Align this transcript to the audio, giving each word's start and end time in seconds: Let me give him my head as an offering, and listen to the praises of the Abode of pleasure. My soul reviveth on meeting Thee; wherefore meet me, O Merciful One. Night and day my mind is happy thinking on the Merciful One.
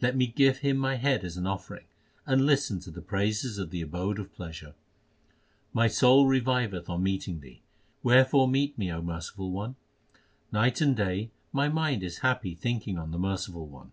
Let 0.00 0.14
me 0.14 0.28
give 0.28 0.58
him 0.58 0.76
my 0.76 0.94
head 0.94 1.24
as 1.24 1.36
an 1.36 1.48
offering, 1.48 1.86
and 2.26 2.46
listen 2.46 2.78
to 2.78 2.92
the 2.92 3.02
praises 3.02 3.58
of 3.58 3.70
the 3.72 3.82
Abode 3.82 4.20
of 4.20 4.32
pleasure. 4.32 4.76
My 5.72 5.88
soul 5.88 6.28
reviveth 6.28 6.88
on 6.88 7.02
meeting 7.02 7.40
Thee; 7.40 7.60
wherefore 8.00 8.46
meet 8.46 8.78
me, 8.78 8.92
O 8.92 9.02
Merciful 9.02 9.50
One. 9.50 9.74
Night 10.52 10.80
and 10.80 10.94
day 10.96 11.32
my 11.52 11.68
mind 11.68 12.04
is 12.04 12.18
happy 12.18 12.54
thinking 12.54 12.96
on 12.98 13.10
the 13.10 13.18
Merciful 13.18 13.66
One. 13.66 13.90